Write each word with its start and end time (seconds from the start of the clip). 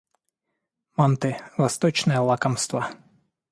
Манты- 0.97 1.31
восточное 1.59 2.21
лакомство. 2.21 2.81